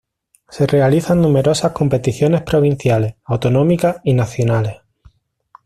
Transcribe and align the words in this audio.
Se 0.49 0.65
realizan 0.65 1.21
numerosas 1.21 1.73
competiciones 1.73 2.41
provinciales, 2.41 3.17
autonómicas 3.23 3.97
y 4.03 4.15
nacionales. 4.15 4.77